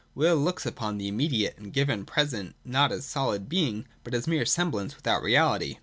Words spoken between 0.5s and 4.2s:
upon the immediate and given present not as solid being, but